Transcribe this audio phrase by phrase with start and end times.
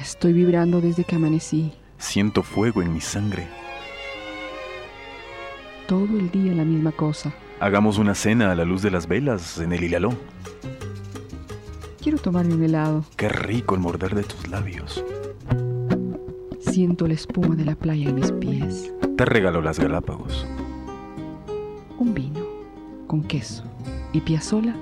[0.00, 1.72] Estoy vibrando desde que amanecí.
[1.98, 3.46] Siento fuego en mi sangre.
[5.88, 7.32] Todo el día la misma cosa.
[7.60, 10.10] Hagamos una cena a la luz de las velas en el hilaló.
[12.02, 13.04] Quiero tomarme un helado.
[13.16, 15.02] Qué rico el morder de tus labios.
[16.60, 18.92] Siento la espuma de la playa en mis pies.
[19.16, 20.46] Te regalo las Galápagos.
[21.98, 22.44] Un vino
[23.06, 23.64] con queso
[24.12, 24.76] y piazola.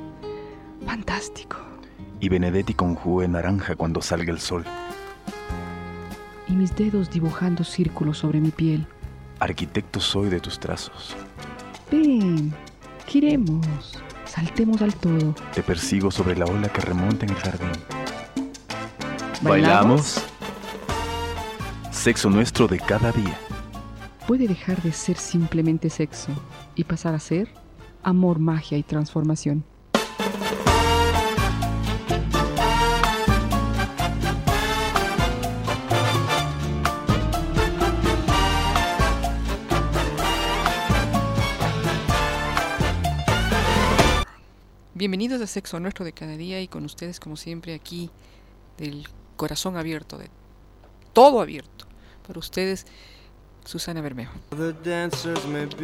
[0.85, 1.59] Fantástico.
[2.19, 4.65] Y Benedetti con jugo de naranja cuando salga el sol.
[6.65, 8.87] Mis dedos dibujando círculos sobre mi piel.
[9.39, 11.15] Arquitecto soy de tus trazos.
[11.91, 12.55] Ven,
[13.07, 13.67] giremos,
[14.25, 15.35] saltemos al todo.
[15.53, 17.71] Te persigo sobre la ola que remonta en el jardín.
[19.43, 20.25] ¿Bailamos?
[21.91, 23.39] Sexo nuestro de cada día.
[24.27, 26.33] Puede dejar de ser simplemente sexo
[26.75, 27.51] y pasar a ser
[28.03, 29.65] amor, magia y transformación.
[45.05, 48.09] Bienvenidos a Sexo Nuestro de cada día y con ustedes como siempre aquí
[48.79, 50.31] del corazón abierto, de
[51.13, 51.85] todo abierto.
[52.27, 52.87] Para ustedes,
[53.67, 54.33] Susana Bermejo.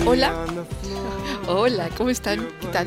[0.07, 0.47] Hola.
[1.49, 2.49] Hola, ¿cómo están?
[2.63, 2.87] ¿Qué tal?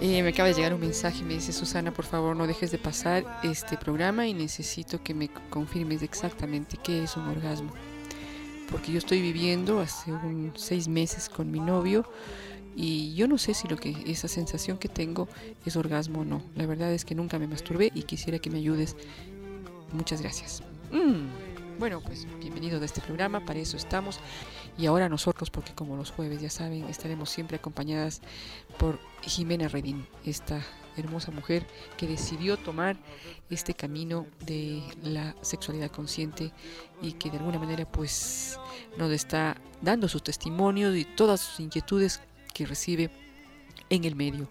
[0.00, 2.78] Eh, me acaba de llegar un mensaje, me dice Susana, por favor no dejes de
[2.78, 7.74] pasar este programa y necesito que me confirmes exactamente qué es un orgasmo.
[8.70, 12.06] Porque yo estoy viviendo hace un seis meses con mi novio
[12.74, 15.28] y yo no sé si lo que esa sensación que tengo
[15.66, 16.42] es orgasmo o no.
[16.54, 18.96] La verdad es que nunca me masturbé y quisiera que me ayudes.
[19.92, 20.62] Muchas gracias.
[20.90, 24.20] Mm, Bueno, pues bienvenido a este programa, para eso estamos.
[24.78, 28.20] Y ahora nosotros, porque como los jueves ya saben, estaremos siempre acompañadas
[28.78, 30.62] por Jimena Redín, esta
[30.96, 32.96] hermosa mujer que decidió tomar
[33.50, 36.52] este camino de la sexualidad consciente
[37.00, 38.58] y que de alguna manera pues
[38.98, 42.20] nos está dando sus testimonios y todas sus inquietudes
[42.52, 43.10] que recibe
[43.90, 44.48] en el medio.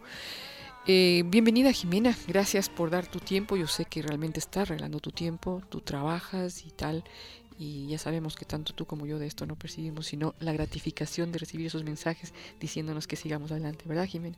[0.87, 3.55] Eh, bienvenida Jimena, gracias por dar tu tiempo.
[3.55, 7.03] Yo sé que realmente estás regalando tu tiempo, tú trabajas y tal,
[7.59, 11.31] y ya sabemos que tanto tú como yo de esto no percibimos, sino la gratificación
[11.31, 14.37] de recibir esos mensajes diciéndonos que sigamos adelante, ¿verdad Jimena?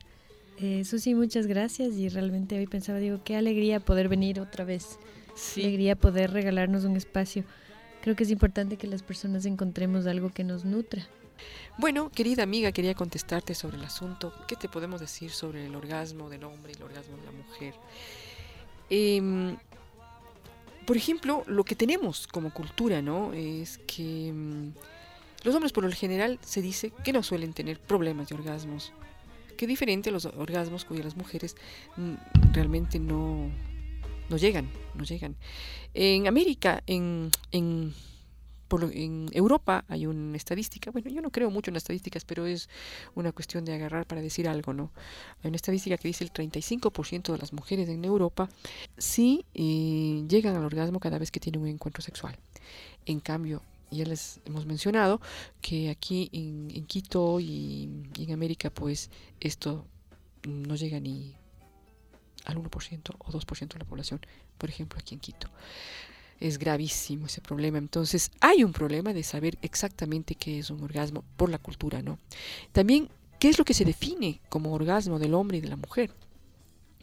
[0.60, 4.98] Eh, Susi, muchas gracias y realmente hoy pensaba, digo, qué alegría poder venir otra vez,
[5.56, 7.44] alegría poder regalarnos un espacio.
[8.02, 11.08] Creo que es importante que las personas encontremos algo que nos nutra.
[11.76, 14.32] Bueno, querida amiga, quería contestarte sobre el asunto.
[14.46, 17.74] ¿Qué te podemos decir sobre el orgasmo del hombre y el orgasmo de la mujer?
[18.90, 19.56] Em,
[20.86, 23.32] por ejemplo, lo que tenemos como cultura, ¿no?
[23.32, 24.72] Es que mm,
[25.44, 28.92] los hombres por lo general se dice que no suelen tener problemas de orgasmos.
[29.56, 31.56] Que diferente a los orgasmos cuyas mujeres
[31.96, 33.50] mm, realmente no,
[34.28, 35.36] no llegan, no llegan.
[35.92, 37.94] En América, en, en
[38.74, 42.44] por en Europa hay una estadística, bueno, yo no creo mucho en las estadísticas, pero
[42.44, 42.68] es
[43.14, 44.90] una cuestión de agarrar para decir algo, ¿no?
[45.42, 48.48] Hay una estadística que dice el 35% de las mujeres en Europa
[48.98, 52.36] sí eh, llegan al orgasmo cada vez que tienen un encuentro sexual.
[53.06, 55.20] En cambio, ya les hemos mencionado
[55.60, 59.08] que aquí en, en Quito y, y en América, pues
[59.38, 59.86] esto
[60.42, 61.36] no llega ni
[62.44, 64.20] al 1% o 2% de la población,
[64.58, 65.48] por ejemplo, aquí en Quito
[66.40, 67.78] es gravísimo ese problema.
[67.78, 72.18] Entonces, hay un problema de saber exactamente qué es un orgasmo por la cultura, ¿no?
[72.72, 73.08] También,
[73.38, 76.10] ¿qué es lo que se define como orgasmo del hombre y de la mujer?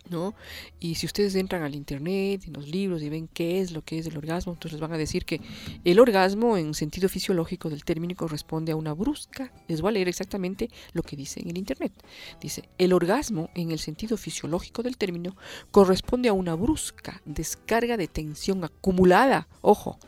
[0.09, 0.33] ¿No?
[0.79, 3.99] Y si ustedes entran al internet, en los libros y ven qué es lo que
[3.99, 5.39] es el orgasmo, entonces les van a decir que
[5.85, 9.53] el orgasmo en sentido fisiológico del término corresponde a una brusca.
[9.67, 11.93] Les voy a leer exactamente lo que dice en el internet.
[12.41, 15.35] Dice, el orgasmo en el sentido fisiológico del término
[15.71, 19.47] corresponde a una brusca descarga de tensión acumulada.
[19.61, 19.99] Ojo,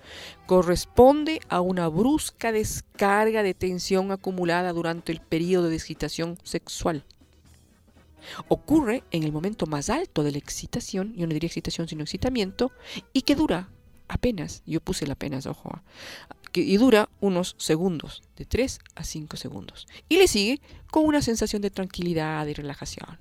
[0.45, 7.05] corresponde a una brusca descarga de tensión acumulada durante el periodo de excitación sexual.
[8.47, 12.71] Ocurre en el momento más alto de la excitación, yo no diría excitación sino excitamiento,
[13.11, 13.69] y que dura
[14.07, 15.81] apenas, yo puse el apenas, ojo, ah,
[16.53, 19.87] y dura unos segundos, de 3 a 5 segundos.
[20.07, 20.61] Y le sigue
[20.91, 23.19] con una sensación de tranquilidad y relajación.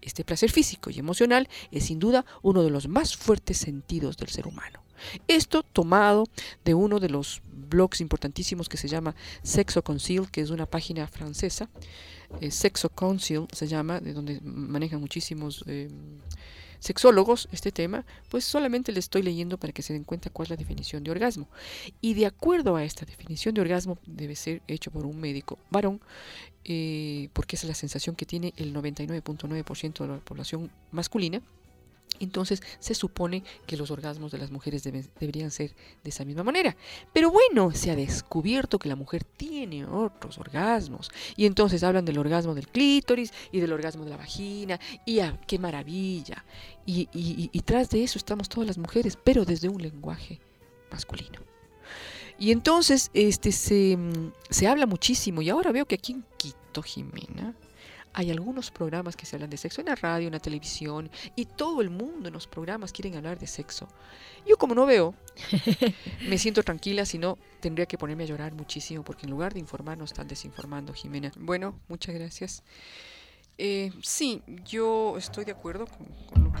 [0.00, 4.28] Este placer físico y emocional es sin duda uno de los más fuertes sentidos del
[4.28, 4.82] ser humano.
[5.28, 6.24] Esto tomado
[6.64, 11.06] de uno de los blogs importantísimos que se llama Sexo Concil, que es una página
[11.06, 11.68] francesa.
[12.40, 15.88] Eh, Sexo Concil se llama, de donde manejan muchísimos eh,
[16.80, 20.50] sexólogos este tema, pues solamente le estoy leyendo para que se den cuenta cuál es
[20.50, 21.48] la definición de orgasmo.
[22.00, 26.00] Y de acuerdo a esta definición de orgasmo, debe ser hecho por un médico varón,
[26.64, 31.42] eh, porque esa es la sensación que tiene el 99.9% de la población masculina.
[32.20, 35.74] Entonces se supone que los orgasmos de las mujeres deberían ser
[36.04, 36.76] de esa misma manera.
[37.12, 41.10] Pero bueno, se ha descubierto que la mujer tiene otros orgasmos.
[41.36, 44.78] Y entonces hablan del orgasmo del clítoris y del orgasmo de la vagina.
[45.04, 46.44] Y qué maravilla.
[46.86, 50.40] Y, y, tras de eso estamos todas las mujeres, pero desde un lenguaje
[50.90, 51.40] masculino.
[52.38, 55.42] Y entonces este, se, mm, se habla muchísimo.
[55.42, 57.54] Y ahora veo que aquí en Quito, Jimena,
[58.12, 61.44] hay algunos programas que se hablan de sexo en la radio, en la televisión, y
[61.44, 63.88] todo el mundo en los programas quieren hablar de sexo.
[64.46, 65.14] Yo como no veo,
[66.28, 69.60] me siento tranquila, si no tendría que ponerme a llorar muchísimo, porque en lugar de
[69.60, 71.30] informar nos están desinformando, Jimena.
[71.36, 72.62] Bueno, muchas gracias.
[73.58, 76.60] Eh, sí, yo estoy de acuerdo con, lo que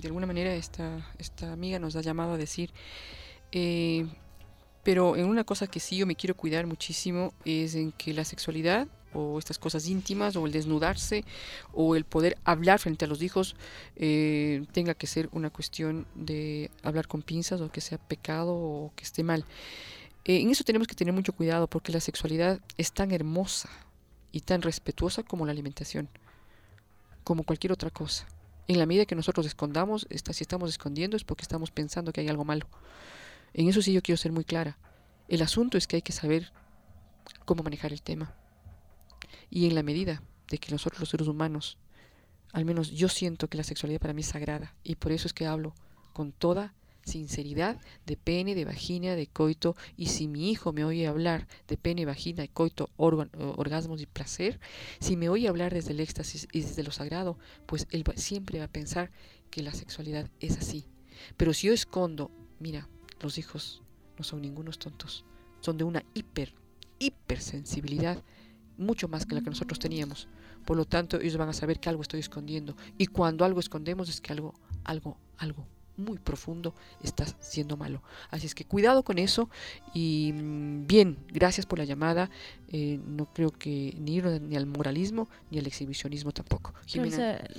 [0.00, 2.72] de alguna manera esta, esta amiga nos ha llamado a decir.
[3.52, 4.06] Eh,
[4.82, 8.24] pero en una cosa que sí yo me quiero cuidar muchísimo es en que la
[8.24, 11.24] sexualidad o estas cosas íntimas o el desnudarse
[11.72, 13.56] o el poder hablar frente a los hijos
[13.96, 18.92] eh, tenga que ser una cuestión de hablar con pinzas o que sea pecado o
[18.96, 19.44] que esté mal.
[20.24, 23.70] Eh, en eso tenemos que tener mucho cuidado porque la sexualidad es tan hermosa
[24.32, 26.08] y tan respetuosa como la alimentación,
[27.24, 28.26] como cualquier otra cosa.
[28.68, 32.28] En la medida que nosotros escondamos, si estamos escondiendo es porque estamos pensando que hay
[32.28, 32.68] algo malo.
[33.52, 34.78] En eso sí yo quiero ser muy clara.
[35.26, 36.52] El asunto es que hay que saber
[37.44, 38.32] cómo manejar el tema.
[39.50, 41.78] Y en la medida de que nosotros los seres humanos,
[42.52, 45.34] al menos yo siento que la sexualidad para mí es sagrada y por eso es
[45.34, 45.74] que hablo
[46.12, 46.74] con toda
[47.04, 51.76] sinceridad de pene, de vagina, de coito y si mi hijo me oye hablar de
[51.76, 54.60] pene, vagina, coito, orgasmos y placer,
[55.00, 58.66] si me oye hablar desde el éxtasis y desde lo sagrado, pues él siempre va
[58.66, 59.10] a pensar
[59.50, 60.86] que la sexualidad es así.
[61.36, 62.88] Pero si yo escondo, mira,
[63.20, 63.82] los hijos
[64.18, 65.24] no son ningunos tontos,
[65.60, 66.54] son de una hiper,
[66.98, 68.22] hipersensibilidad
[68.80, 70.28] mucho más que la que nosotros teníamos.
[70.64, 72.76] Por lo tanto, ellos van a saber que algo estoy escondiendo.
[72.98, 74.54] Y cuando algo escondemos es que algo,
[74.84, 75.66] algo, algo
[76.00, 78.02] muy profundo está siendo malo.
[78.30, 79.48] Así es que cuidado con eso.
[79.94, 82.30] Y mm, bien, gracias por la llamada.
[82.68, 86.74] Eh, no creo que ni ir ni al moralismo ni al exhibicionismo tampoco.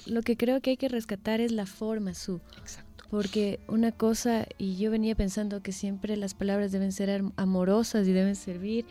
[0.06, 2.42] lo que creo que hay que rescatar es la forma, su.
[2.58, 3.06] Exacto.
[3.10, 8.14] Porque una cosa, y yo venía pensando que siempre las palabras deben ser amorosas y
[8.14, 8.86] deben servir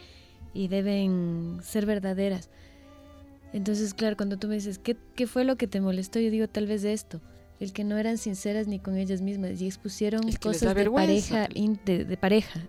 [0.53, 2.49] y deben ser verdaderas.
[3.53, 6.21] Entonces, claro, cuando tú me dices, ¿qué, ¿qué, fue lo que te molestó?
[6.21, 7.21] Yo digo, tal vez esto,
[7.59, 12.17] el que no eran sinceras ni con ellas mismas y expusieron cosas de pareja, de,
[12.17, 12.61] pareja.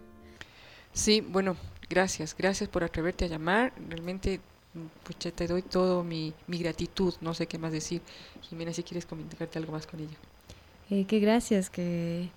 [0.94, 1.56] Sí, bueno,
[1.89, 3.74] gracias, gracias por atreverte a llamar.
[3.89, 4.39] Realmente,
[5.04, 8.01] pues te doy todo mi, mi gratitud, no sé qué más decir.
[8.42, 10.18] Jimena, si quieres comentarte algo más con ella.
[10.89, 12.30] Eh, qué gracias, que,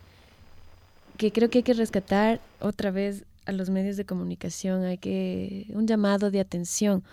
[1.17, 5.67] que creo que hay que rescatar otra vez a los medios de comunicación, hay que
[5.75, 7.05] un llamado de atención.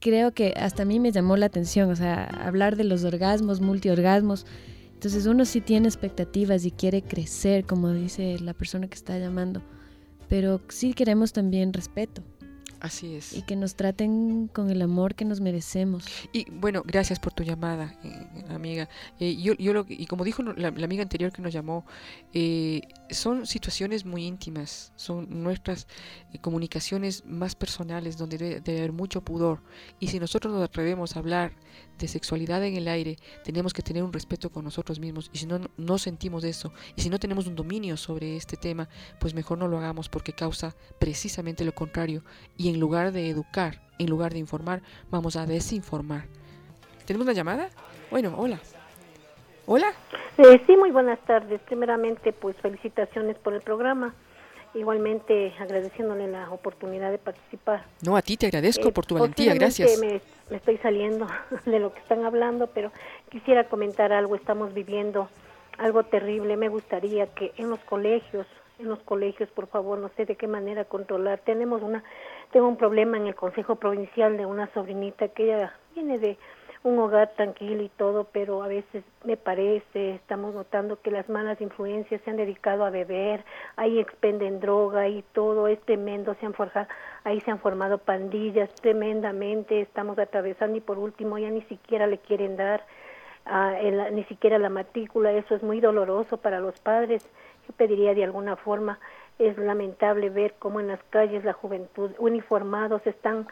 [0.00, 3.60] Creo que hasta a mí me llamó la atención, o sea, hablar de los orgasmos,
[3.60, 4.46] multiorgasmos.
[4.94, 9.62] Entonces uno sí tiene expectativas y quiere crecer, como dice la persona que está llamando,
[10.28, 12.22] pero sí queremos también respeto.
[12.82, 13.32] Así es.
[13.32, 16.04] Y que nos traten con el amor que nos merecemos.
[16.32, 18.88] Y bueno, gracias por tu llamada, eh, amiga.
[19.20, 21.86] Eh, yo, yo lo, y como dijo la, amiga anterior que nos llamó,
[22.32, 25.86] eh, son situaciones muy íntimas, son nuestras
[26.40, 29.62] comunicaciones más personales, donde debe, haber mucho pudor.
[30.00, 31.52] Y si nosotros nos atrevemos a hablar
[31.98, 35.30] de sexualidad en el aire, tenemos que tener un respeto con nosotros mismos.
[35.32, 38.88] Y si no, no sentimos eso, y si no tenemos un dominio sobre este tema,
[39.18, 42.22] pues mejor no lo hagamos porque causa precisamente lo contrario.
[42.56, 46.26] Y en lugar de educar, en lugar de informar, vamos a desinformar.
[47.06, 47.70] ¿Tenemos una llamada?
[48.10, 48.60] Bueno, hola.
[49.66, 49.92] Hola.
[50.38, 51.60] Eh, sí, muy buenas tardes.
[51.62, 54.14] Primeramente, pues felicitaciones por el programa.
[54.74, 57.84] Igualmente agradeciéndole la oportunidad de participar.
[58.04, 59.98] No, a ti te agradezco por tu valentía, gracias.
[60.00, 61.26] Me, me estoy saliendo
[61.66, 62.90] de lo que están hablando, pero
[63.30, 64.34] quisiera comentar algo.
[64.34, 65.28] Estamos viviendo
[65.78, 66.56] algo terrible.
[66.56, 68.46] Me gustaría que en los colegios,
[68.78, 71.40] en los colegios, por favor, no sé de qué manera controlar.
[71.40, 72.02] Tenemos una
[72.52, 76.36] tengo un problema en el Consejo Provincial de una sobrinita que ella viene de
[76.84, 81.60] un hogar tranquilo y todo, pero a veces me parece, estamos notando que las malas
[81.60, 83.44] influencias se han dedicado a beber,
[83.76, 86.88] ahí expenden droga y todo es tremendo, se han forjado,
[87.22, 92.18] ahí se han formado pandillas tremendamente, estamos atravesando y por último ya ni siquiera le
[92.18, 92.84] quieren dar
[93.46, 93.74] ah,
[94.10, 97.24] ni siquiera la matrícula, eso es muy doloroso para los padres.
[97.68, 98.98] Yo pediría de alguna forma
[99.38, 103.46] es lamentable ver cómo en las calles la juventud uniformados están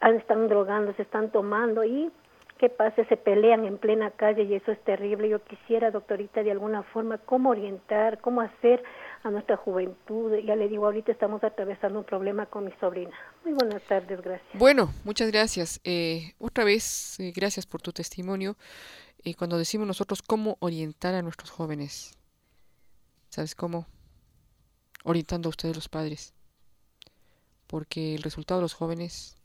[0.00, 2.10] están drogando, se están tomando y
[2.58, 5.28] qué pasa, se pelean en plena calle y eso es terrible.
[5.28, 8.82] Yo quisiera, doctorita, de alguna forma, cómo orientar, cómo hacer
[9.22, 10.34] a nuestra juventud.
[10.44, 13.12] Ya le digo, ahorita estamos atravesando un problema con mi sobrina.
[13.44, 14.58] Muy buenas tardes, gracias.
[14.58, 15.80] Bueno, muchas gracias.
[15.84, 18.56] Eh, otra vez, eh, gracias por tu testimonio.
[19.24, 22.18] eh, cuando decimos nosotros cómo orientar a nuestros jóvenes,
[23.30, 23.86] ¿sabes cómo?
[25.02, 26.34] Orientando a ustedes los padres.
[27.66, 29.36] Porque el resultado de los jóvenes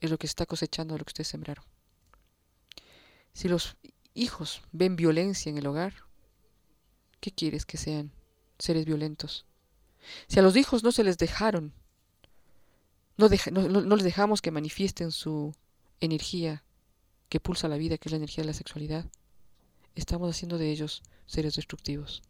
[0.00, 1.71] es lo que está cosechando lo que ustedes sembraron.
[3.32, 3.76] Si los
[4.14, 5.94] hijos ven violencia en el hogar,
[7.20, 8.12] ¿qué quieres que sean?
[8.58, 9.46] Seres violentos.
[10.28, 11.72] Si a los hijos no se les dejaron,
[13.16, 13.28] no,
[13.68, 15.54] no, les dejamos que manifiesten su
[16.00, 16.64] energía
[17.28, 19.06] que pulsa la vida, que es la energía de la sexualidad,
[19.94, 22.22] estamos haciendo de ellos seres destructivos.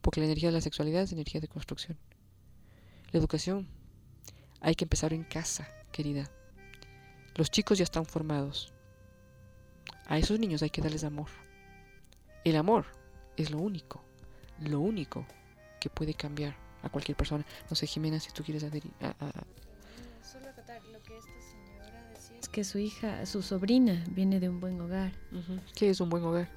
[0.00, 1.98] Porque la energía de la sexualidad es energía de construcción.
[3.12, 3.68] La educación
[4.60, 6.30] hay que empezar en casa, querida.
[7.34, 8.72] Los chicos ya están formados.
[10.08, 11.28] A esos niños hay que darles amor.
[12.44, 12.86] El amor
[13.36, 14.02] es lo único,
[14.60, 15.26] lo único
[15.80, 17.44] que puede cambiar a cualquier persona.
[17.68, 18.92] No sé, Jimena, si tú quieres adherir.
[19.00, 19.14] A,
[20.22, 24.48] Solo acotar lo que esta señora decía es que su hija, su sobrina, viene de
[24.48, 25.12] un buen hogar.
[25.74, 26.48] ¿Qué es un buen hogar?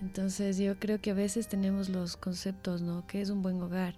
[0.00, 3.06] Entonces yo creo que a veces tenemos los conceptos, ¿no?
[3.06, 3.94] ¿Qué es un buen hogar?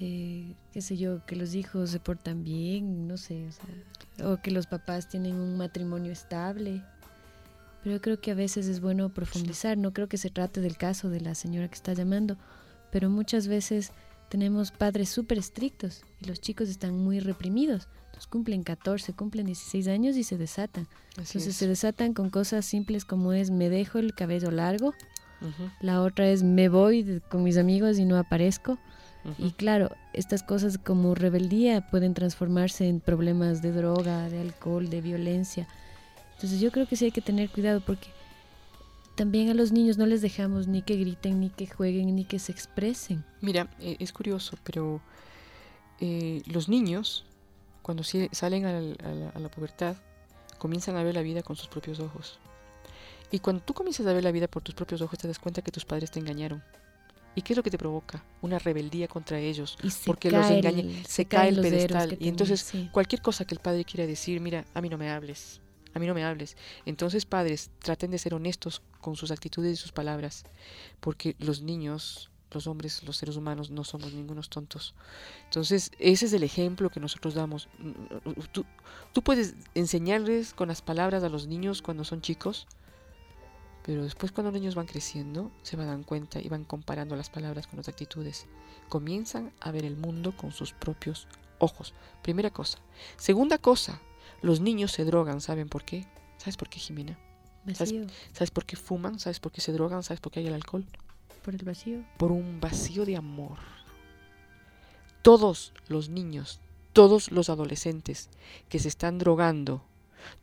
[0.00, 3.48] Eh, qué sé yo, que los hijos se portan bien, no sé,
[4.24, 6.82] o, que los papás tienen un matrimonio estable.
[7.82, 10.76] Pero yo creo que a veces es bueno profundizar, no creo que se trate del
[10.76, 12.36] caso de la señora que está llamando,
[12.90, 13.92] pero muchas veces
[14.28, 17.88] tenemos padres súper estrictos y los chicos están muy reprimidos.
[18.06, 20.86] Entonces cumplen 14, cumplen 16 años y se desatan.
[21.10, 24.94] Entonces se desatan con cosas simples como es me dejo el cabello largo,
[25.80, 28.78] la otra es me voy con mis amigos y no aparezco.
[29.38, 35.00] Y claro, estas cosas como rebeldía pueden transformarse en problemas de droga, de alcohol, de
[35.00, 35.68] violencia.
[36.42, 38.08] Entonces yo creo que sí hay que tener cuidado porque
[39.14, 42.40] también a los niños no les dejamos ni que griten, ni que jueguen, ni que
[42.40, 43.24] se expresen.
[43.40, 45.00] Mira, eh, es curioso, pero
[46.00, 47.24] eh, los niños,
[47.82, 49.94] cuando salen a la, a la, pubertad,
[50.58, 52.40] comienzan a ver la vida con sus propios ojos.
[53.30, 55.62] Y cuando tú comienzas a ver la vida por tus propios ojos, te das cuenta
[55.62, 56.60] que tus padres te engañaron.
[57.36, 58.24] ¿Y qué es lo que te provoca?
[58.40, 59.78] Una rebeldía contra ellos.
[60.04, 62.16] porque los engañan, se, cae el pedestal.
[62.18, 65.60] Y entonces, cualquier cosa que el padre quiera decir, mira, a mí no me hables
[65.94, 66.56] a mí no me hables.
[66.86, 70.44] Entonces, padres, traten de ser honestos con sus actitudes y sus palabras,
[71.00, 74.94] porque los niños, los hombres, los seres humanos, no somos ningunos tontos.
[75.44, 77.68] Entonces, ese es el ejemplo que nosotros damos.
[78.52, 82.66] Tú, puedes enseñarles con las palabras a los niños cuando son chicos,
[83.84, 87.16] pero después cuando los niños van creciendo, se van a dar cuenta y van comparando
[87.16, 88.46] las palabras con las actitudes.
[88.88, 91.26] Comienzan a ver el mundo con sus propios
[91.58, 91.94] ojos.
[92.22, 92.78] Primera cosa.
[93.16, 94.00] Segunda cosa,
[94.42, 96.06] los niños se drogan, ¿saben por qué?
[96.36, 97.18] ¿Sabes por qué, Jimena?
[98.32, 99.20] ¿Sabes, por qué fuman?
[99.20, 100.02] ¿Sabes por qué se drogan?
[100.02, 100.84] ¿Sabes por qué hay el alcohol?
[101.44, 102.04] Por el vacío.
[102.18, 103.58] Por un vacío de amor.
[105.22, 106.60] Todos los niños,
[106.92, 108.28] todos los adolescentes
[108.68, 109.84] que se están drogando,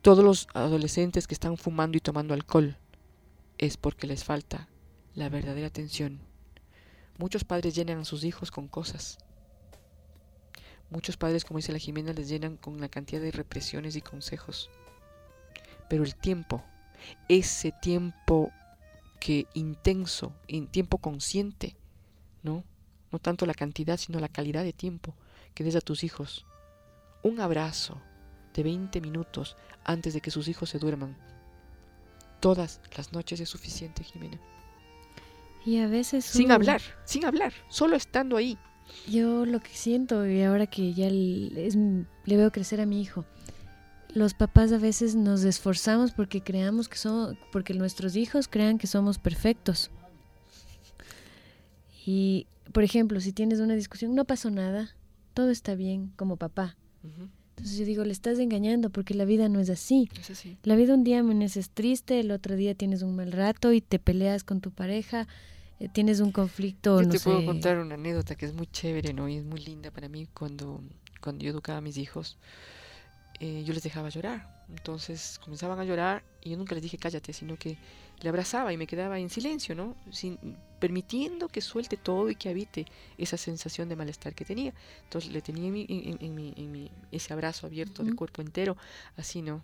[0.02, 2.78] todos los adolescentes que están fumando y tomando alcohol,
[3.58, 4.70] es porque les falta
[5.14, 6.22] la verdadera atención.
[7.18, 9.18] Muchos padres llenan a sus hijos con cosas,
[10.90, 14.70] Muchos padres, como dice la Jimena, les llenan con la cantidad de represiones y consejos.
[15.88, 16.64] Pero el tiempo,
[17.28, 18.52] ese tiempo
[19.20, 21.76] que intenso, en tiempo consciente,
[22.42, 22.64] ¿no?
[23.12, 25.16] No tanto la cantidad, sino la calidad de tiempo
[25.54, 26.46] que des a tus hijos.
[27.22, 28.02] Un abrazo
[28.54, 31.18] de 20 minutos antes de que sus hijos se duerman.
[32.40, 34.40] Todas las noches es suficiente, Jimena.
[35.66, 36.26] Y a veces...
[36.26, 38.58] Sin hablar, sin hablar, solo estando ahí,
[39.08, 43.26] yo lo que siento, y ahora que ya le veo crecer a mi hijo,
[44.14, 48.88] los papás a veces nos esforzamos porque creamos que somos, porque nuestros hijos crean que
[48.88, 49.92] somos perfectos.
[52.06, 54.96] Y, por ejemplo, si tienes una discusión, no pasó nada,
[55.34, 56.76] todo está bien como papá.
[57.04, 60.10] Entonces yo digo, le estás engañando porque la vida no es así.
[60.20, 60.58] Es así.
[60.64, 64.00] La vida un día amaneces triste, el otro día tienes un mal rato y te
[64.00, 65.28] peleas con tu pareja
[65.88, 67.02] tienes un conflicto.
[67.02, 69.30] Yo te puedo contar una anécdota que es muy chévere, ¿no?
[69.30, 70.82] Y es muy linda para mí cuando,
[71.22, 72.38] cuando yo educaba a mis hijos.
[73.40, 74.66] Eh, yo les dejaba llorar.
[74.70, 77.78] Entonces comenzaban a llorar y yo nunca les dije cállate, sino que
[78.22, 79.96] le abrazaba y me quedaba en silencio, ¿no?
[80.12, 80.38] Sin,
[80.80, 82.86] permitiendo que suelte todo y que habite
[83.18, 84.74] esa sensación de malestar que tenía.
[85.06, 88.76] Entonces le tenía en, mi, en, mi, en mi, ese abrazo abierto de cuerpo entero,
[89.16, 89.62] así, ¿no?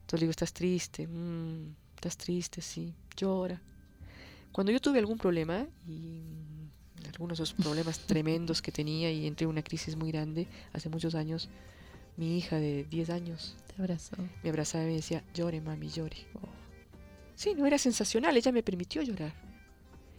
[0.00, 3.60] Entonces le digo, estás triste, mm, estás triste, sí, llora.
[4.52, 6.22] Cuando yo tuve algún problema y
[7.08, 10.88] algunos de esos problemas tremendos que tenía y entré en una crisis muy grande hace
[10.88, 11.48] muchos años,
[12.16, 14.16] mi hija de 10 años Te abrazó.
[14.42, 16.16] me abrazaba y me decía, llore mami, llore.
[17.34, 19.32] Sí, no era sensacional, ella me permitió llorar.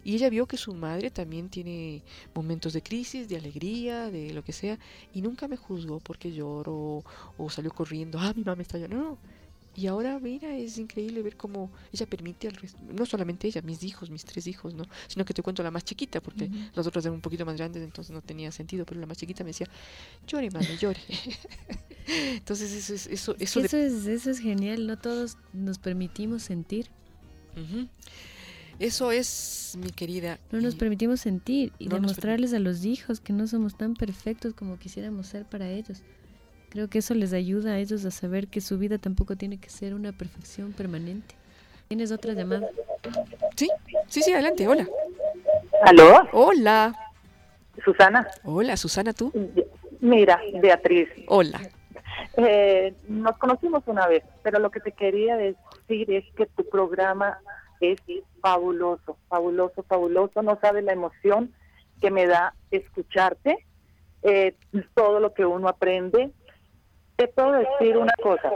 [0.04, 2.04] Y ella vio que su madre también tiene
[2.36, 4.78] momentos de crisis, de alegría, de lo que sea,
[5.14, 7.04] y nunca me juzgó porque lloro
[7.38, 9.12] o, salió corriendo, ah, mi mamá está llorando.
[9.12, 9.18] No,
[9.76, 13.82] Y ahora, mira, es increíble ver cómo ella permite al resto, no solamente ella, mis
[13.84, 14.86] hijos, mis tres hijos, ¿no?
[15.08, 17.82] Sino que te cuento la más chiquita, porque las otras eran un poquito más grandes,
[17.82, 19.68] entonces no tenía sentido, pero la más chiquita me decía,
[20.28, 21.00] llore, madre, llore.
[22.36, 23.08] entonces eso es...
[23.08, 26.88] Eso, eso, eso, es, eso es genial, no todos nos permitimos sentir.
[28.80, 30.40] Eso es, mi querida.
[30.52, 34.78] No nos permitimos sentir y demostrarles a los hijos que no somos tan perfectos como
[34.78, 36.02] quisiéramos ser para ellos.
[36.74, 39.70] Creo que eso les ayuda a ellos a saber que su vida tampoco tiene que
[39.70, 41.36] ser una perfección permanente.
[41.88, 42.68] ¿Tienes otra llamada?
[43.56, 43.70] Sí,
[44.08, 44.88] sí, sí, adelante, hola.
[45.84, 46.28] ¿Aló?
[46.32, 46.96] Hola.
[47.86, 48.28] Susana.
[48.44, 49.32] Hola, Susana, ¿tú?
[50.00, 51.10] Mira, Beatriz.
[51.28, 51.62] Hola.
[52.38, 57.38] Eh, nos conocimos una vez, pero lo que te quería decir es que tu programa
[57.82, 58.00] es
[58.42, 60.42] fabuloso, fabuloso, fabuloso.
[60.42, 61.54] No sabes la emoción
[62.02, 63.64] que me da escucharte,
[64.24, 64.56] eh,
[64.96, 66.32] todo lo que uno aprende
[67.16, 68.52] te puedo decir una cosa.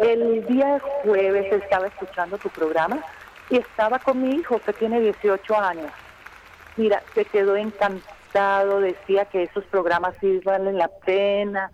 [0.00, 3.04] El día jueves estaba escuchando tu programa
[3.50, 5.90] y estaba con mi hijo que tiene 18 años.
[6.76, 11.70] Mira, se quedó encantado, decía que esos programas sí valen la pena,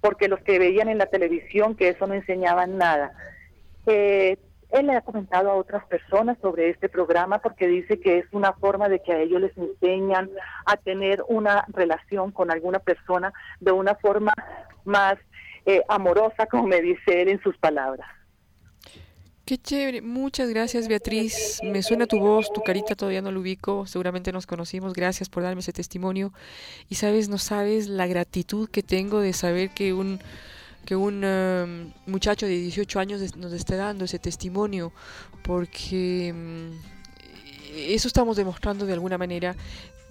[0.00, 3.12] porque los que veían en la televisión que eso no enseñaban nada.
[3.86, 4.38] Eh,
[4.70, 8.52] él le ha comentado a otras personas sobre este programa porque dice que es una
[8.52, 10.30] forma de que a ellos les enseñan
[10.66, 14.32] a tener una relación con alguna persona de una forma
[14.84, 15.16] más
[15.68, 18.08] eh, amorosa, como me dice él en sus palabras.
[19.44, 21.60] Qué chévere, muchas gracias Beatriz.
[21.62, 24.94] Me suena tu voz, tu carita todavía no lo ubico, seguramente nos conocimos.
[24.94, 26.32] Gracias por darme ese testimonio.
[26.88, 30.20] Y sabes, no sabes la gratitud que tengo de saber que un
[30.86, 34.90] que un um, muchacho de 18 años nos esté dando ese testimonio,
[35.42, 36.70] porque mm,
[37.74, 39.54] eso estamos demostrando de alguna manera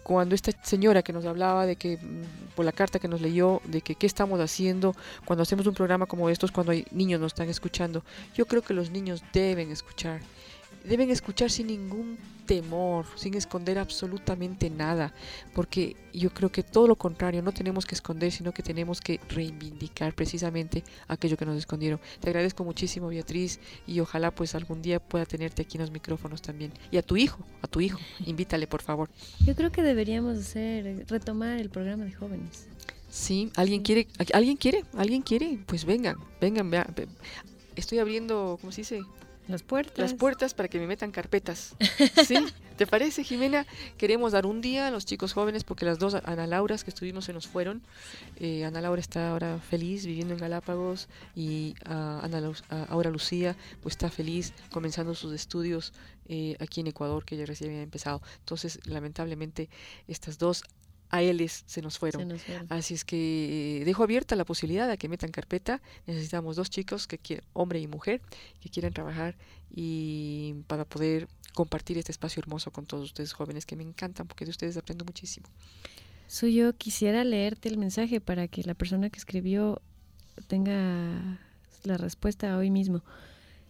[0.07, 3.61] cuando esta señora que nos hablaba de que, mm, por la carta que nos leyó,
[3.65, 4.95] de que qué estamos haciendo
[5.25, 8.73] cuando hacemos un programa como estos, cuando hay niños nos están escuchando, yo creo que
[8.73, 10.21] los niños deben escuchar,
[10.87, 12.17] deben escuchar sin ningún
[12.47, 15.13] temor, sin esconder absolutamente nada,
[15.53, 19.19] porque yo creo que todo lo contrario, no tenemos que esconder, sino que tenemos que
[19.29, 21.99] reivindicar precisamente aquello que nos escondieron.
[22.19, 26.41] Te agradezco muchísimo, Beatriz, y ojalá pues algún día pueda tenerte aquí en los micrófonos
[26.41, 26.71] también.
[26.89, 29.09] Y a tu hijo, a tu hijo, invítale por favor.
[29.45, 32.67] Yo creo que deberíamos hacer, retomar el programa de jóvenes.
[33.09, 34.07] Sí, ¿alguien quiere?
[34.33, 34.83] ¿Alguien quiere?
[34.95, 35.59] ¿Alguien quiere?
[35.65, 36.87] Pues vengan, vengan, vean.
[37.75, 39.01] Estoy abriendo, ¿cómo se dice?
[39.47, 39.97] Las puertas.
[39.97, 41.75] Las puertas para que me metan carpetas.
[42.27, 42.35] ¿Sí?
[42.77, 43.65] ¿Te parece, Jimena?
[43.97, 47.25] Queremos dar un día a los chicos jóvenes porque las dos Ana Lauras que estuvimos
[47.25, 47.81] se nos fueron.
[48.35, 52.51] Eh, Ana Laura está ahora feliz viviendo en Galápagos y uh, Ana
[52.89, 55.93] ahora Lucía pues está feliz comenzando sus estudios
[56.27, 58.21] eh, aquí en Ecuador que ya recién había empezado.
[58.39, 59.69] Entonces, lamentablemente,
[60.07, 60.63] estas dos
[61.09, 62.37] a ellos se nos, fueron.
[62.69, 65.81] Así es que dejo abierta la posibilidad de que metan carpeta.
[66.05, 68.21] Necesitamos dos chicos, que quieren, hombre y mujer,
[68.59, 69.35] que quieran trabajar
[69.69, 74.45] y para poder compartir este espacio hermoso con todos ustedes jóvenes que me encantan porque
[74.45, 75.47] de ustedes aprendo muchísimo.
[76.27, 79.81] Soy yo quisiera leerte el mensaje para que la persona que escribió
[80.47, 81.39] tenga
[81.83, 83.01] la respuesta hoy mismo.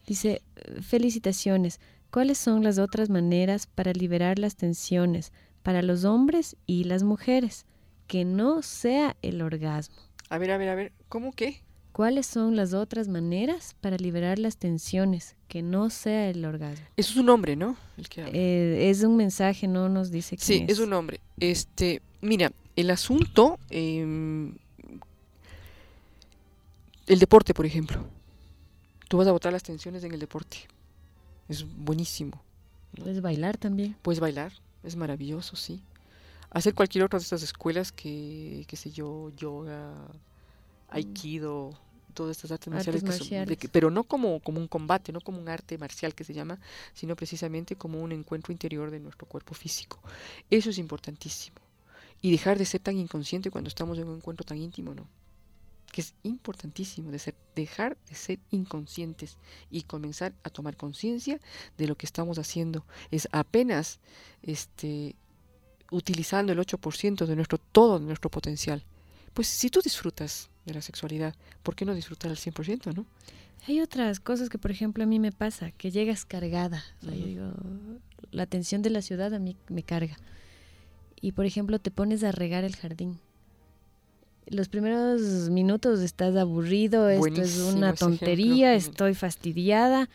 [0.07, 0.41] Dice,
[0.81, 1.79] felicitaciones.
[2.09, 5.33] ¿Cuáles son las otras maneras para liberar las tensiones?
[5.67, 7.65] Para los hombres y las mujeres,
[8.07, 9.97] que no sea el orgasmo.
[10.29, 11.61] A ver, a ver, a ver, ¿cómo qué?
[11.91, 16.85] ¿Cuáles son las otras maneras para liberar las tensiones que no sea el orgasmo?
[16.95, 17.75] Eso es un hombre, ¿no?
[18.15, 20.79] Eh, es un mensaje, no nos dice quién Sí, es.
[20.79, 21.19] un hombre.
[21.37, 24.53] Este, mira, el asunto, em,
[27.07, 28.05] el deporte, por ejemplo.
[29.09, 30.59] Tú vas a botar las tensiones en el deporte.
[31.49, 32.41] Es buenísimo.
[32.95, 33.97] Puedes bailar también.
[34.01, 34.53] Puedes bailar,
[34.87, 35.81] es maravilloso, sí.
[36.49, 39.93] Hacer cualquier otra de estas escuelas que, qué sé yo, yoga,
[40.89, 41.77] aikido,
[42.13, 46.15] todas estas artes, marciales, pero no como, como un combate, no como un arte marcial
[46.15, 46.59] que se llama,
[46.93, 49.99] sino precisamente como un encuentro interior de nuestro cuerpo físico.
[50.49, 51.57] Eso es importantísimo.
[52.21, 55.07] Y dejar de ser tan inconsciente cuando estamos en un encuentro tan íntimo, ¿no?
[55.91, 59.37] Que es importantísimo, de ser, dejar de ser inconscientes
[59.71, 61.39] y comenzar a tomar conciencia
[61.77, 62.85] de lo que estamos haciendo.
[63.11, 63.99] Es apenas
[64.43, 65.15] este,
[65.91, 68.83] utilizando el 8% de nuestro, todo nuestro potencial.
[69.33, 73.05] Pues si tú disfrutas de la sexualidad, ¿por qué no disfrutar al 100%, no?
[73.67, 76.83] Hay otras cosas que, por ejemplo, a mí me pasa, que llegas cargada.
[78.31, 80.17] la tensión de la ciudad a mí me carga.
[81.19, 83.19] Y, por ejemplo, te pones a regar el jardín
[84.49, 90.09] los primeros minutos estás aburrido, esto es una tontería, estoy fastidiada.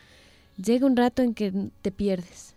[0.63, 2.53] Llega un rato en que te pierdes.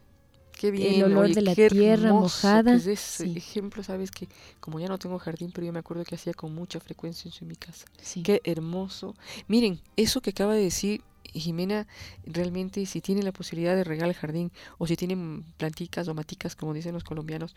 [0.52, 2.74] Qué bien, el olor de la tierra mojada.
[2.74, 4.26] es ese ejemplo, sabes que
[4.58, 7.48] como ya no tengo jardín, pero yo me acuerdo que hacía con mucha frecuencia en
[7.48, 7.84] mi casa.
[8.22, 9.14] Qué hermoso.
[9.48, 11.86] Miren, eso que acaba de decir Jimena,
[12.24, 16.56] realmente si tiene la posibilidad de regar el jardín o si tienen planticas o maticas,
[16.56, 17.54] como dicen los colombianos,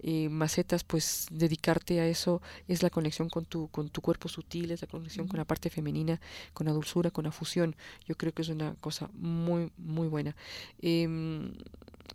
[0.00, 4.70] eh, macetas, pues dedicarte a eso es la conexión con tu, con tu cuerpo sutil,
[4.70, 6.20] es la conexión con la parte femenina,
[6.52, 7.76] con la dulzura, con la fusión.
[8.06, 10.36] Yo creo que es una cosa muy, muy buena.
[10.80, 11.52] Em,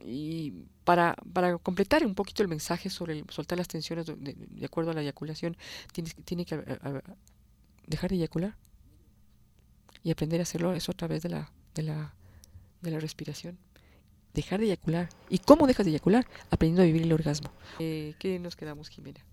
[0.05, 0.51] y
[0.83, 5.01] para, para completar un poquito el mensaje sobre soltar las tensiones de, acuerdo a la
[5.01, 5.57] eyaculación,
[5.93, 6.57] tienes, tiene que
[7.87, 8.55] dejar de eyacular
[10.05, 12.13] y aprender a hacerlo eso a través de la, de la,
[12.81, 13.57] de la respiración.
[14.35, 15.09] Dejar de eyacular.
[15.29, 16.27] ¿Y cómo dejas de eyacular?
[16.51, 17.49] Aprendiendo a vivir el orgasmo.
[17.79, 19.25] Eh, ¿Qué nos quedamos, Jimena?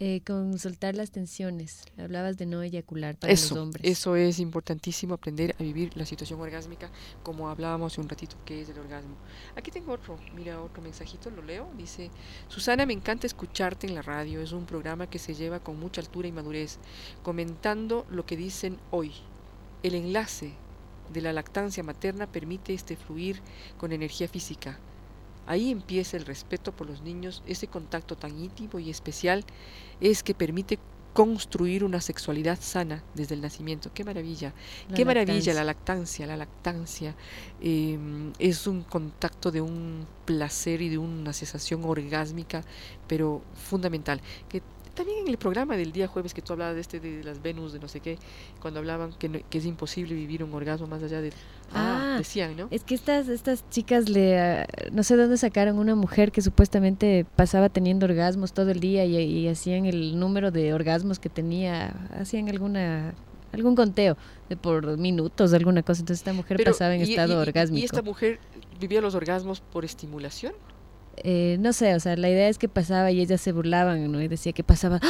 [0.00, 1.84] Eh, con soltar las tensiones.
[1.96, 3.82] Hablabas de no eyacular para los hombres.
[3.90, 6.90] Eso es importantísimo, aprender a vivir la situación orgásmica,
[7.22, 9.16] como hablábamos un ratito, que es el orgasmo.
[9.56, 11.70] Aquí tengo otro, mira, otro mensajito, lo leo.
[11.78, 12.10] Dice,
[12.48, 14.42] Susana, me encanta escucharte en la radio.
[14.42, 16.78] Es un programa que se lleva con mucha altura y madurez,
[17.22, 19.12] comentando lo que dicen hoy.
[19.84, 20.50] El enlace
[21.12, 23.40] de la lactancia materna permite este fluir
[23.78, 24.80] con energía física
[25.46, 29.44] Ahí empieza el respeto por los niños, ese contacto tan íntimo y especial
[30.00, 30.78] es que permite
[31.12, 33.92] construir una sexualidad sana desde el nacimiento.
[33.94, 34.52] Qué maravilla,
[34.96, 37.14] qué maravilla la lactancia, la lactancia
[37.60, 42.64] em, es un contacto de un placer y de una sensación orgásmica,
[43.06, 44.60] pero fundamental, que
[44.94, 47.72] también en el programa del día jueves que tú hablabas de este de las Venus,
[47.72, 48.18] de no sé qué,
[48.60, 51.32] cuando hablaban que, que es imposible vivir un orgasmo más allá de...
[51.72, 52.68] Ah, ah, decían, ¿no?
[52.70, 54.38] Es que estas, estas chicas le...
[54.38, 59.04] Ah, no sé dónde sacaron una mujer que supuestamente pasaba teniendo orgasmos todo el día
[59.04, 63.14] y, hacían el número de orgasmos que tenía, hacían alguna
[63.52, 64.16] algún conteo
[64.48, 66.00] de por minutos, alguna cosa.
[66.00, 67.80] Entonces esta mujer pasaba en estado orgásmico.
[67.80, 68.40] ¿Y esta mujer
[68.80, 70.54] vivía los orgasmos por estimulación?
[71.18, 74.20] Eh, no sé, o sea, la idea es que pasaba y ellas se burlaban, ¿no?
[74.22, 75.00] Y decía que pasaba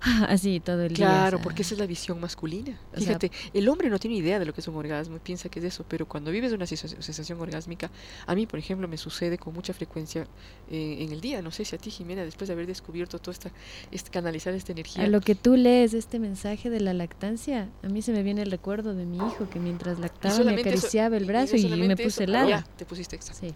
[0.28, 1.06] así todo el día.
[1.06, 2.78] Claro, porque esa es la visión masculina.
[2.94, 5.64] Fíjate, el hombre no tiene idea de lo que es un orgasmo, piensa que es
[5.66, 7.90] eso, pero cuando vives una sensación orgásmica,
[8.26, 10.26] a mí, por ejemplo, me sucede con mucha frecuencia
[10.70, 11.42] eh, en el día.
[11.42, 13.50] No sé si a ti, Jimena, después de haber descubierto todo esta,
[13.90, 15.04] este, canalizar esta energía.
[15.04, 18.42] A lo que tú lees este mensaje de la lactancia, a mí se me viene
[18.42, 22.24] el recuerdo de mi hijo que mientras lactaba me acariciaba el brazo y, me puse
[22.24, 22.48] helado.
[22.48, 23.46] Ya, te pusiste exacto.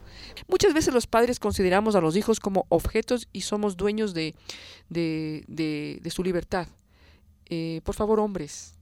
[0.48, 4.34] Muchas veces los padres consideramos a los hijos como objetos y somos dueños de,
[4.88, 6.33] de, su libertad.
[7.46, 8.74] Eh, por favor, hombres,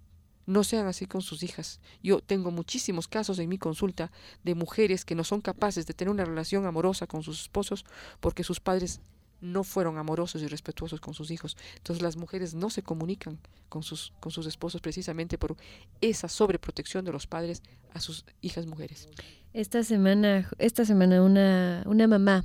[0.47, 1.81] no sean así con sus hijas.
[2.03, 4.11] Yo tengo muchísimos casos en mi consulta
[4.43, 7.85] de mujeres que no son capaces de tener una relación amorosa con sus esposos
[8.21, 9.01] porque sus padres
[9.41, 11.57] no fueron amorosos y respetuosos con sus hijos.
[11.77, 13.39] Entonces las mujeres no se comunican
[13.69, 15.57] con sus, con sus esposos precisamente por
[16.01, 17.63] esa sobreprotección de los padres
[17.93, 19.09] a sus hijas mujeres.
[19.53, 22.45] Esta semana, esta semana una, una mamá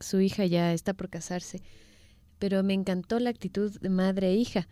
[0.00, 1.62] su hija ya está por casarse,
[2.38, 4.68] pero me encantó la actitud de madre e hija.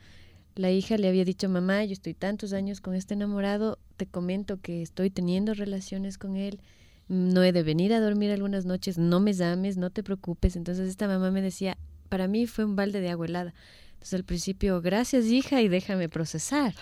[0.54, 4.60] La hija le había dicho, mamá, yo estoy tantos años con este enamorado, te comento
[4.60, 6.60] que estoy teniendo relaciones con él,
[7.08, 10.56] no he de venir a dormir algunas noches, no me llames, no te preocupes.
[10.56, 11.76] Entonces esta mamá me decía,
[12.08, 13.54] para mí fue un balde de agua helada.
[13.94, 16.74] Entonces al principio, gracias hija y déjame procesar.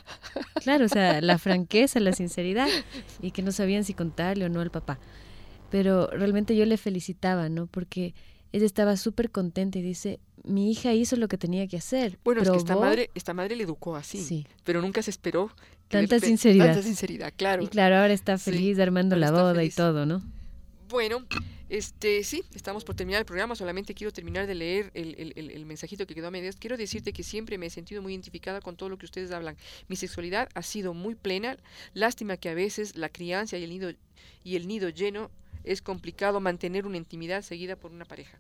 [0.63, 2.69] Claro, o sea, la franqueza, la sinceridad
[3.23, 4.99] y que no sabían si contarle o no al papá.
[5.71, 7.67] Pero realmente yo le felicitaba, ¿no?
[7.67, 8.15] Porque
[8.53, 12.19] ella estaba súper contenta y dice, mi hija hizo lo que tenía que hacer.
[12.25, 15.51] Bueno, es que esta madre, esta madre le educó así, pero nunca se esperó.
[15.89, 16.67] Tanta sinceridad.
[16.67, 17.63] Tanta sinceridad, claro.
[17.63, 20.23] Y claro, ahora está feliz armando la boda y todo, ¿no?
[20.89, 21.25] Bueno,
[21.69, 25.67] este sí, estamos por terminar el programa, solamente quiero terminar de leer el, el, el,
[25.67, 26.57] mensajito que quedó a medias.
[26.57, 29.57] Quiero decirte que siempre me he sentido muy identificada con todo lo que ustedes hablan.
[29.87, 31.57] Mi sexualidad ha sido muy plena,
[31.95, 33.93] lástima que a veces la crianza y el nido,
[34.43, 35.31] y el nido lleno
[35.65, 38.39] es complicado mantener una intimidad seguida por una pareja.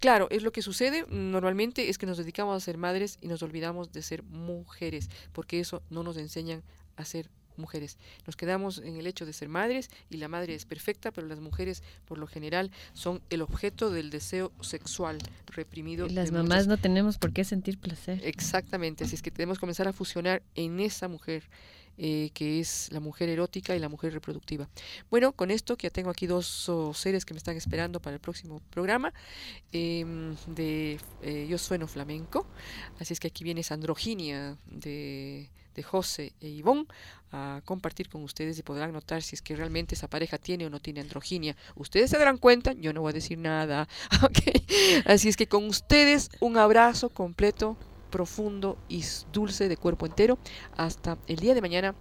[0.00, 3.42] Claro, es lo que sucede normalmente es que nos dedicamos a ser madres y nos
[3.42, 6.62] olvidamos de ser mujeres, porque eso no nos enseñan
[6.96, 7.98] a ser mujeres.
[8.26, 11.40] Nos quedamos en el hecho de ser madres y la madre es perfecta, pero las
[11.40, 16.06] mujeres por lo general son el objeto del deseo sexual reprimido.
[16.06, 18.20] Y las mamás no tenemos por qué sentir placer.
[18.24, 21.44] Exactamente, así es que tenemos que comenzar a fusionar en esa mujer
[21.98, 24.68] eh, que es la mujer erótica y la mujer reproductiva.
[25.10, 28.20] Bueno, con esto que ya tengo aquí dos seres que me están esperando para el
[28.20, 29.12] próximo programa
[29.72, 32.46] em, de eh, Yo Sueno Flamenco,
[32.98, 36.86] así es que aquí viene Sandroginia de, de José e Ivonne
[37.30, 40.70] a compartir con ustedes y podrán notar si es que realmente esa pareja tiene o
[40.70, 41.56] no tiene androginia.
[41.76, 43.88] Ustedes se darán cuenta, yo no voy a decir nada.
[45.06, 47.76] Así es que con ustedes un abrazo completo
[48.12, 50.38] profundo y dulce de cuerpo entero.
[50.76, 51.96] Hasta el día de mañana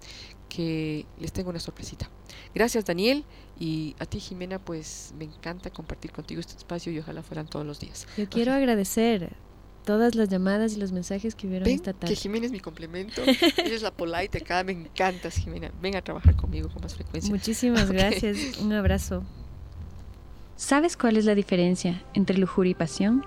[0.47, 2.11] que les tengo una sorpresita.
[2.53, 3.23] Gracias Daniel
[3.59, 7.65] y a ti Jimena, pues me encanta compartir contigo este espacio y ojalá fueran todos
[7.65, 8.05] los días.
[8.17, 9.33] Yo quiero agradecer
[9.85, 12.13] todas las llamadas y los mensajes que hubieron esta tarde.
[12.13, 13.21] Que Jimena es mi complemento.
[13.25, 14.63] Ella es la polite acá.
[14.63, 15.71] Me encantas, Jimena.
[15.81, 17.31] Ven a trabajar conmigo con más frecuencia.
[17.31, 18.57] Muchísimas gracias.
[18.59, 19.23] Un abrazo.
[20.61, 23.23] ¿Sabes cuál es la diferencia entre lujuria y pasión?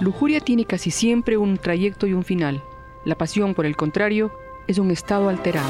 [0.00, 2.62] Lujuria tiene casi siempre un trayecto y un final.
[3.04, 4.32] La pasión, por el contrario,
[4.66, 5.68] es un estado alterado.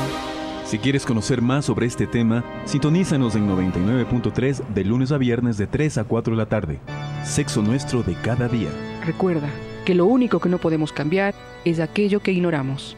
[0.64, 5.66] Si quieres conocer más sobre este tema, sintonízanos en 99.3 de lunes a viernes de
[5.66, 6.78] 3 a 4 de la tarde.
[7.24, 8.70] Sexo nuestro de cada día.
[9.04, 9.50] Recuerda
[9.84, 12.96] que lo único que no podemos cambiar es aquello que ignoramos.